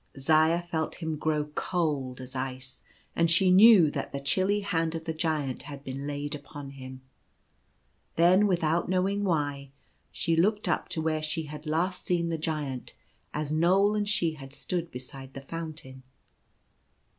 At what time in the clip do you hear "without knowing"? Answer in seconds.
8.47-9.23